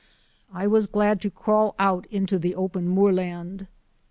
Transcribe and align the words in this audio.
I 0.51 0.65
was 0.65 0.87
glad 0.87 1.21
to 1.21 1.29
crawl 1.29 1.75
out 1.77 2.07
into 2.07 2.39
the 2.39 2.55
open 2.55 2.87
moorland. 2.89 3.67